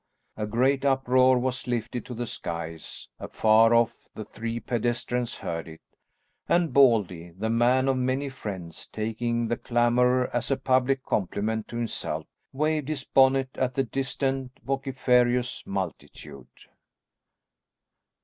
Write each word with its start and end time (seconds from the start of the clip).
A 0.35 0.47
great 0.47 0.83
uproar 0.83 1.37
was 1.37 1.67
lifted 1.67 2.05
to 2.07 2.15
the 2.15 2.25
skies; 2.25 3.07
afar 3.19 3.75
off 3.75 3.93
the 4.15 4.25
three 4.25 4.59
pedestrians 4.59 5.35
heard 5.35 5.67
it, 5.67 5.81
and 6.49 6.73
Baldy, 6.73 7.29
the 7.37 7.51
man 7.51 7.87
of 7.87 7.97
many 7.97 8.27
friends, 8.27 8.87
taking 8.87 9.47
the 9.47 9.57
clamour 9.57 10.27
as 10.33 10.49
a 10.49 10.57
public 10.57 11.03
compliment 11.05 11.67
to 11.67 11.75
himself, 11.75 12.25
waved 12.51 12.87
his 12.89 13.03
bonnet 13.03 13.49
at 13.59 13.75
the 13.75 13.83
distant 13.83 14.49
vociferous 14.65 15.61
multitude. 15.67 16.47